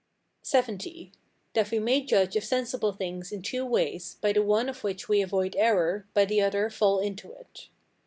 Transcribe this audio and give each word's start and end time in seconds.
LXX. 0.43 1.11
That 1.53 1.69
we 1.69 1.77
may 1.77 2.01
judge 2.01 2.35
of 2.35 2.43
sensible 2.43 2.91
things 2.91 3.31
in 3.31 3.43
two 3.43 3.63
ways, 3.63 4.17
by 4.19 4.33
the 4.33 4.41
one 4.41 4.67
of 4.67 4.83
which 4.83 5.07
we 5.07 5.21
avoid 5.21 5.55
error, 5.55 6.07
by 6.15 6.25
the 6.25 6.41
other 6.41 6.71
fall 6.71 6.97
into 6.97 7.31
it. 7.33 7.67